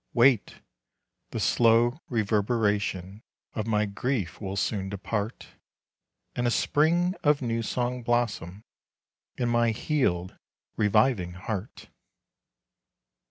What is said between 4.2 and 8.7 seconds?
will soon depart, And a spring of new song blossom